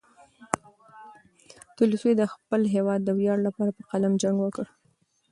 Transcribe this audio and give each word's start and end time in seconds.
تولستوی 1.75 2.13
د 2.17 2.23
خپل 2.33 2.61
هېواد 2.75 2.99
د 3.03 3.09
ویاړ 3.19 3.37
لپاره 3.47 3.71
په 3.77 3.83
قلم 3.91 4.13
جنګ 4.21 4.37
وکړ. 4.41 4.65